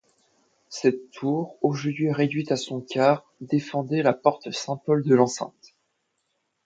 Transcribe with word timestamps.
Cette 0.69 1.11
tour, 1.11 1.57
aujourd'hui 1.61 2.11
réduite 2.11 2.51
à 2.51 2.55
son 2.57 2.81
quart, 2.81 3.23
défendait 3.39 4.01
la 4.01 4.13
porte 4.15 4.49
Saint-Paul 4.49 5.03
de 5.03 5.13
l'enceinte. 5.13 5.75